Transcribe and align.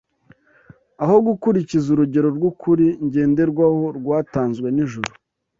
Aho 1.03 1.15
gukurikiza 1.27 1.87
urugero 1.91 2.27
rw’ukuri 2.37 2.85
ngenderwaho 3.05 3.81
rwatanzwe 3.97 4.67
n’ijuru 4.75 5.11